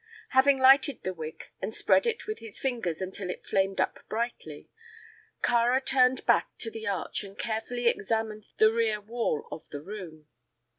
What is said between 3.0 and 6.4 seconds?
until it flamed up brightly, Kāra turned his